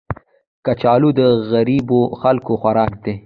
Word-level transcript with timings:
کچالو 0.65 1.09
د 1.19 1.21
غریبو 1.51 2.01
خلکو 2.21 2.53
خوراک 2.61 2.93
دی 3.03 3.13